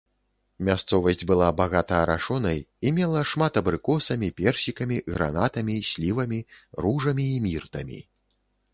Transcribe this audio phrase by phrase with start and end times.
[0.69, 2.59] Мясцовасць была багата арашонай
[2.89, 6.45] і мела шмат абрыкосамі, персікамі, гранатамі, слівамі,
[6.87, 8.07] ружамі і міртамі.